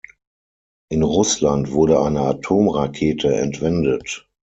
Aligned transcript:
In 0.89 1.03
Russland 1.03 1.73
wurde 1.73 1.99
eine 2.01 2.21
Atomrakete 2.21 3.35
entwendet. 3.35 4.27